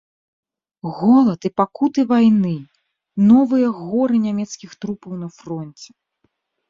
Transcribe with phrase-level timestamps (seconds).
[0.99, 2.55] Голад і пакуты вайны,
[3.29, 5.89] новыя горы нямецкіх трупаў на фронце!